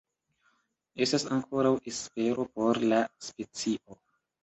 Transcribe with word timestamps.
Estas 1.07 1.27
ankoraŭ 1.37 1.75
espero 1.93 2.49
por 2.57 2.83
la 2.91 3.07
specio. 3.31 4.05